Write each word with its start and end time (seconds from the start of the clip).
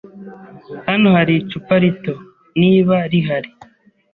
Hano 0.87 1.07
hari 1.17 1.33
icupa 1.41 1.75
rito, 1.83 2.13
niba 2.59 2.95
rihari 3.11 3.49